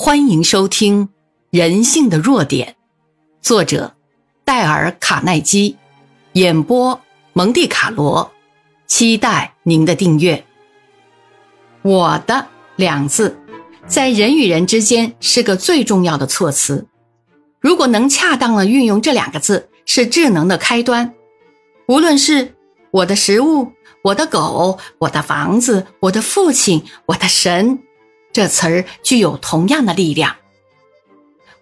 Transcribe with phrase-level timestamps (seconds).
[0.00, 1.06] 欢迎收听
[1.50, 2.68] 《人性的弱点》，
[3.42, 3.96] 作者
[4.44, 5.76] 戴尔·卡耐基，
[6.34, 7.00] 演播
[7.32, 8.30] 蒙蒂卡罗。
[8.86, 10.44] 期待您的订阅。
[11.82, 12.46] 我的
[12.76, 13.40] 两字，
[13.88, 16.86] 在人与人之间是个最重要的措辞。
[17.58, 21.12] 如果能恰当的运用这两个字，是智能的开端。
[21.88, 22.54] 无论是
[22.92, 23.72] 我的食物、
[24.04, 27.80] 我的狗、我的房子、我的父亲、我的神。
[28.38, 30.36] 这词儿具有同样的力量。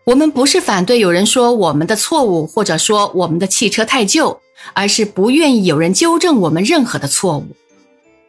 [0.04, 4.42] 我们不是反对有人说我们的错误，或者说我们的汽车太旧，
[4.74, 7.56] 而是不愿意有人纠正我们任何的错误。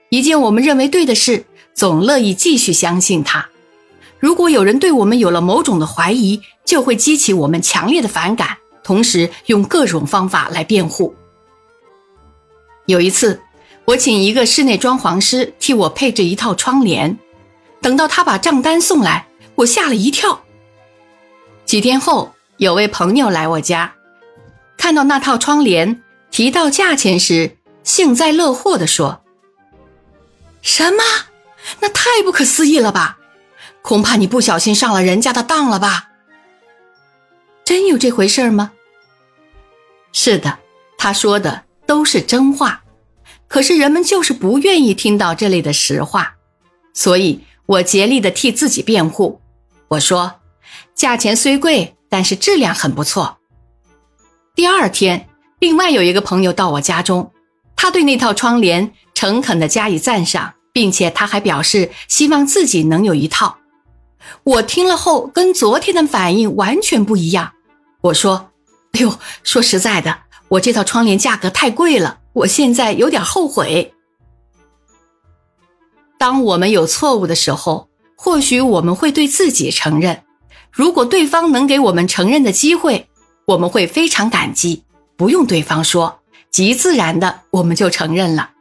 [0.08, 3.50] 一件我们认为对的事，总乐意继续相信它。
[4.18, 11.14] 如果有人对我们有了某种的怀疑，就会激起我们强烈的反感，同时用各种方法来辩护。
[12.86, 13.42] 有一次，
[13.84, 17.20] 我请一个室内装潢师替我配置一套窗帘。
[17.82, 20.44] 等到他把账单送来，我吓了一跳。
[21.66, 23.94] 几天后，有位朋友来我家，
[24.78, 29.22] 看到那套窗帘，提到价钱时，幸灾乐祸地说
[30.62, 31.04] ：“什么？
[31.82, 33.18] 那太不可思议了吧？
[33.82, 36.10] 恐怕你不小心上了人家的当了吧？
[37.64, 38.72] 真有这回事吗？”
[40.14, 40.60] 是的，
[40.98, 42.82] 他说的都是真话，
[43.48, 46.36] 可是人们就是不愿意听到这类的实话，
[46.94, 47.44] 所以。
[47.68, 49.42] 我竭力的替自己辩护，
[49.90, 50.40] 我说
[50.96, 53.38] ：“价钱虽贵，但是质量很不错。”
[54.56, 55.28] 第二天，
[55.60, 57.32] 另外有一个朋友到我家中，
[57.76, 63.58] 他对那套窗帘诚恳的加以赞赏，并且他还表示希望自己能有一套。
[64.44, 67.52] 我听了后，跟昨天的反应完全不一样。
[68.00, 68.52] 我说
[68.94, 73.94] ：“哎呦，说实在的，我这套窗帘价格太贵了，我现在有点后悔。”
[76.18, 80.24] 当我们有错误的时候，或许我们会对自己承认。
[80.72, 83.08] 如果对方能给我们承认的机会，
[83.46, 84.84] 我们会非常感激，
[85.16, 86.20] 不用对方说，
[86.52, 88.52] 极自然的我们就承认了。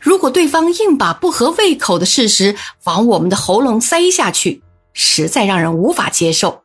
[0.00, 6.62] 如果对方硬把不合胃口的事实往我们的喉咙塞下去，实在让人无法接受。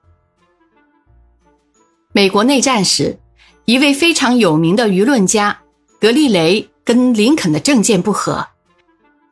[2.12, 3.20] 美国内战时，
[3.66, 5.60] 一位非常有名的舆论家
[6.00, 8.48] 格利雷跟林肯的政见不合，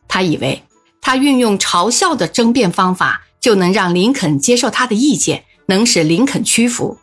[0.07, 0.64] 他以为。
[1.05, 6.97] 他运用嘲笑的争辩方法，就能让林肯接受他的意见，能使林肯屈服。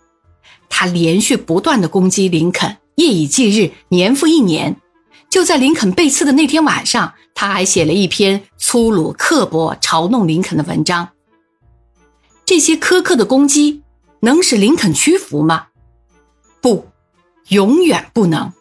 [0.68, 4.76] 他连续不断的攻击林肯，夜以继日，年复一年。
[5.30, 11.10] 就在林肯被刺的那天晚上，他还写了一篇粗鲁刻薄、嘲弄林肯的文章。
[12.44, 13.84] 这些苛刻的攻击
[14.18, 15.68] 能使林肯屈服吗？
[16.60, 16.88] 不，
[17.50, 18.52] 永远不能。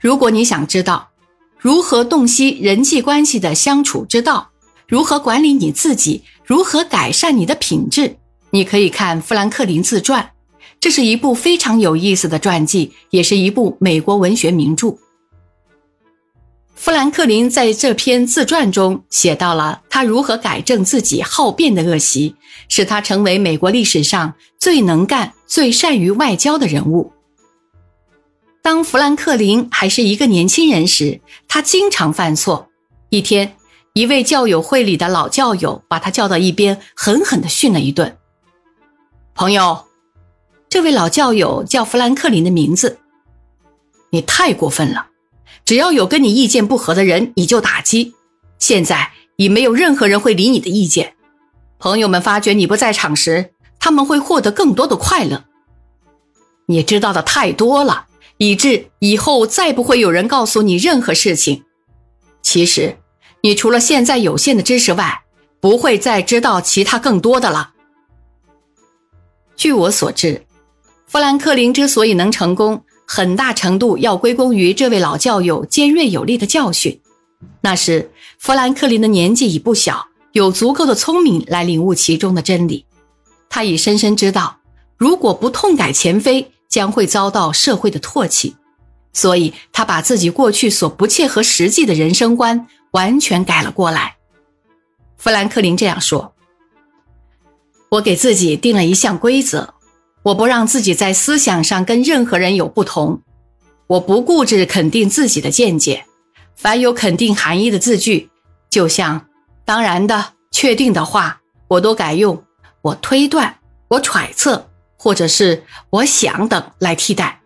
[0.00, 1.11] 如果你想知道。
[1.62, 4.50] 如何洞悉人际关系的相处之道？
[4.88, 6.24] 如何管理你自己？
[6.44, 8.16] 如何改善你的品质？
[8.50, 10.32] 你可以看富兰克林自传，
[10.80, 14.96] 这是一部非常有意思的传记，也是一部美国文学名著。
[16.74, 22.34] 富兰克林在这篇自传中写到了他如何改正自己好辩的恶习，
[22.68, 27.12] 使他成为美国历史上最能干、最善于外交的人物。
[28.62, 32.68] 当富兰克林还是一个年轻人时，他经常犯错。
[33.08, 33.56] 一天，
[33.92, 38.16] 一位教友会里的老教友把他叫到一边，狠狠地训了一顿。
[39.34, 39.84] 朋友，
[40.68, 43.00] 这位老教友叫富兰克林的名字。
[44.10, 45.08] 你太过分了！
[45.64, 48.14] 只要有跟你意见不合的人，你就打击。
[48.60, 51.14] 现在已没有任何人会理你的意见。
[51.80, 55.42] 朋友们发觉你不在场时，他们会获得更多的快乐。
[56.66, 58.06] 你知道的太多了。
[58.42, 61.62] 以致以后再不会有人告诉你任何事情。
[62.42, 62.96] 其实，
[63.40, 65.22] 你除了现在有限的知识外，
[65.60, 67.74] 不会再知道其他更多的了。
[69.54, 70.44] 据我所知，
[71.06, 77.00] 富兰克林之所以能成功，很大程度要归功于这位老教友尖锐有力的教训。
[77.60, 78.10] 那时，
[78.40, 82.86] 富兰克林的年纪已不小，有足够的聪明来领悟其中的真理。
[83.48, 84.58] 他已深深知道，
[84.98, 86.50] 如果不痛改前非。
[86.72, 88.56] 将会遭到社会的唾弃，
[89.12, 94.16] 所以他把自己过去所不切合实际的人生观完全改了过来。
[95.18, 96.34] 富兰克林这样说
[97.90, 99.74] ：“我给自己定了一项规则，
[100.22, 103.20] 我不让自己在思想上跟任何人有不同，
[103.86, 106.06] 我不固执肯定自己的见解，
[106.56, 108.30] 凡有肯定含义的字句，
[108.70, 109.26] 就像
[109.66, 112.42] 当然的、确定的话，我都改用
[112.80, 113.58] 我推断、
[113.88, 114.68] 我揣测。”
[115.02, 117.40] 或者是我想等来替代。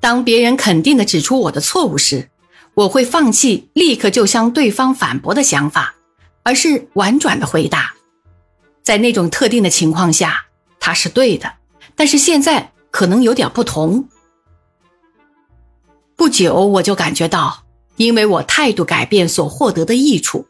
[0.00, 2.28] 当别人肯定的指出我的错误时，
[2.74, 5.94] 我会放弃立刻就向对方反驳的想法，
[6.42, 7.94] 而是婉转的回答
[8.84, 10.44] ：“在那种特定的情况下，
[10.78, 11.54] 他是对的，
[11.96, 14.06] 但是现在可能有点不同。
[16.16, 17.64] 不久，我就感觉到，
[17.96, 20.46] 因为我态度改变所获得的益处。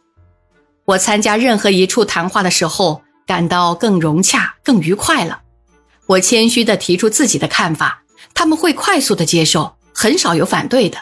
[0.84, 5.42] 我参加任何一处谈话的时候，感到更融洽、更愉快了。
[6.10, 8.02] 我谦虚地提出自己的看法，
[8.34, 10.98] 他们会快速地接受，很少有反对的。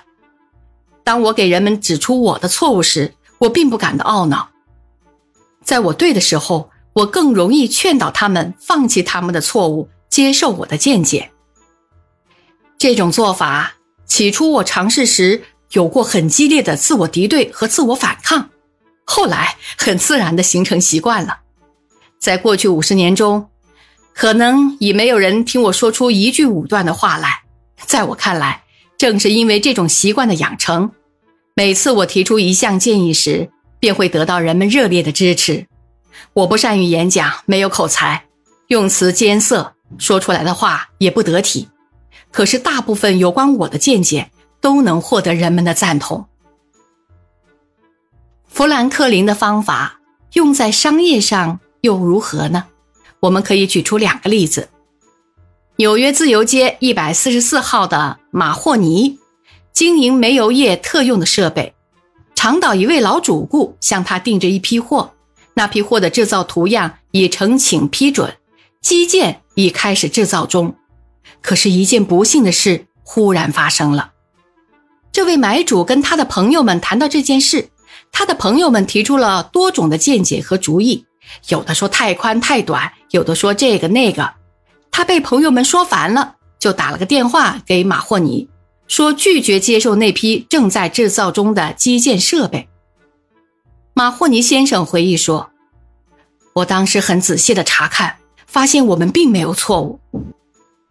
[1.02, 4.50] 当我给人们指出我的错误时，我并不感到懊恼。
[5.64, 11.30] 在我对的时候，我更容易劝导他们放弃他们的错误，接受我的见解。
[12.76, 13.74] 这种做法。
[14.04, 18.48] 起初我尝试时有过很激烈的自我敌对和自我反抗，
[19.04, 21.40] 后来很自然地形成习惯了。
[22.18, 23.50] 在过去五十年中，
[24.18, 27.44] 可能已没有人听我说出一句武断的话来。
[27.76, 28.64] 在我看来，
[28.96, 30.90] 正是因为这种习惯的养成，
[31.54, 33.48] 每次我提出一项建议时，
[33.78, 35.68] 便会得到人们热烈的支持。
[36.32, 38.24] 我不善于演讲，没有口才，
[38.66, 41.68] 用词艰涩，说出来的话也不得体。
[42.32, 46.26] 可是，大部分有关我的见解都能获得人们的赞同。
[48.48, 50.00] 富兰克林的方法
[50.32, 52.64] 用在商业上又如何呢？
[53.20, 54.68] 我们可以举出两个例子：
[55.76, 59.18] 纽约自由街一百四十四号的马霍尼
[59.72, 61.74] 经营煤油业特用的设备，
[62.34, 65.12] 长岛一位老主顾向他订着一批货，
[65.54, 68.36] 那批货的制造图样已呈请批准，
[68.80, 70.74] 机件已开始制造中。
[71.40, 74.12] 可是，一件不幸的事忽然发生了。
[75.10, 77.70] 这位买主跟他的朋友们谈到这件事，
[78.12, 81.04] 他的朋友们提出了多种的见解和主意，
[81.48, 84.30] 有的说太宽太短，有的说这个那个。
[84.90, 88.48] 他被朋友们说烦了，就打了个电话给马霍尼，
[88.88, 92.68] 说拒绝接受那批正在制造中的基建设备。
[93.94, 95.50] 马霍尼先生回忆说
[96.54, 98.16] ：“我当时很仔细的查看，
[98.46, 100.00] 发现我们并没有错误。”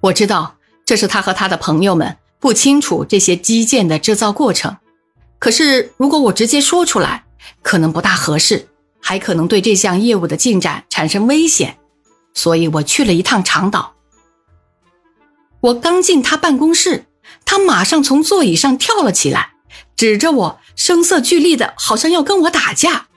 [0.01, 0.55] 我知道
[0.85, 4.77] 这是他和他的朋友们不清楚这些基建的制造过程，
[5.39, 7.25] 可是如果我直接说出来，
[7.61, 8.67] 可能不大合适，
[9.07, 11.77] 还可能对这项业务的进展产生危险，
[12.33, 13.95] 所以我去了一趟长岛。
[15.61, 17.05] 我刚进他办公室，
[17.45, 19.53] 他马上从座椅上跳了起来，
[19.95, 23.07] 指着我，声色俱厉的，好像要跟我打架。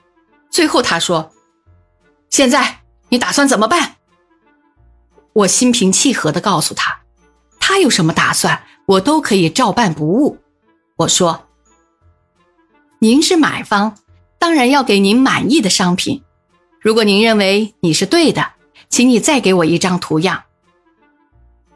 [0.49, 1.33] 最后他说
[2.31, 3.97] ：“现在你打算怎么办？”
[5.43, 7.01] 我心平气和的告诉他，
[7.59, 10.37] 他有什么打算，我都可以照办不误。
[10.95, 11.49] 我说
[12.99, 13.97] ：“您是买方，
[14.41, 16.23] 当然要给您满意的商品。
[16.79, 18.53] 如果您认为你是对的，
[18.89, 20.45] 请你再给我一张图样。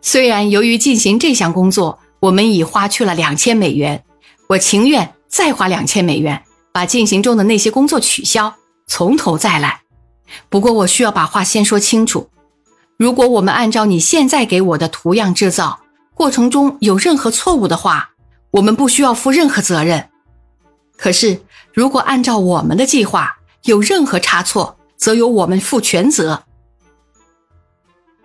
[0.02, 4.04] 虽然由于进行这项工作，我们已花去了两千美元，
[4.48, 8.56] 我情愿再花两千美元，把进行中的那些工作取消，
[8.88, 9.82] 从头再来。
[10.50, 12.32] 不过，我需要把话先说清楚。”
[12.98, 15.82] 如果我们按照你现在给我的图样制造，
[16.16, 18.10] 过程中有任何错误的话，
[18.50, 20.10] 我们不需要负任何责任。
[20.98, 21.42] 可是，
[21.76, 26.44] 如果按照我们的计划有任何差错，则由我们负全责。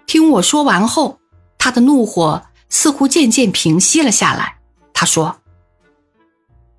[0.06, 1.18] 听我说完后，
[1.58, 4.58] 他的怒火似乎渐渐平息了下来。
[4.94, 5.40] 他说：“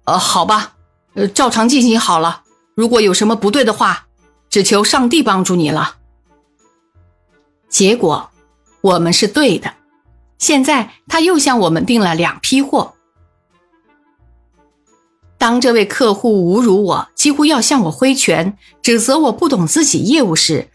[0.05, 0.77] 呃，好吧，
[1.15, 2.43] 呃，照常进行好了。
[2.73, 4.07] 如果有什么不对的话，
[4.49, 5.97] 只求上帝帮助你了。”
[7.67, 8.29] 结果，
[8.79, 9.73] 我们是对的。
[10.37, 12.93] 现在他又向我们订了两批货。
[15.41, 20.67] 当这位客户侮辱我，几乎要向我挥拳，指责我不懂自己业务时，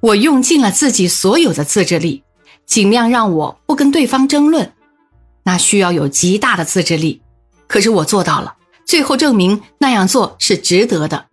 [0.00, 2.22] 我用尽了自己所有的自制力，
[2.64, 4.72] 尽量让我不跟对方争论。
[5.42, 7.20] 那需要有极大的自制力，
[7.66, 8.54] 可是我做到了。
[8.86, 11.26] 最后证明那样做是值得的。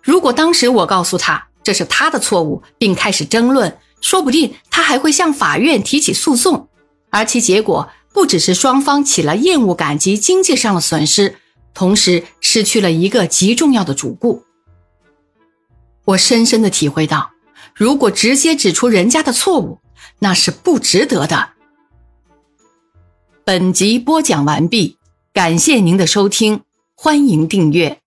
[0.00, 3.76] 如果当时我告诉他这是他的错误，并开始争论。
[4.00, 6.68] 说不定他还会向法院提起诉讼，
[7.10, 11.38] 而其结果不只是双方起了厌恶感及经济上的损失，
[11.74, 14.44] 同时失去了一个极重要的主顾。
[16.04, 17.32] 我深深的体会到，
[17.74, 19.80] 如果直接指出人家的错误，
[20.20, 21.50] 那是不值得的。
[23.44, 24.96] 本集播讲完毕，
[25.32, 26.62] 感谢您的收听，
[26.94, 28.03] 欢迎订阅。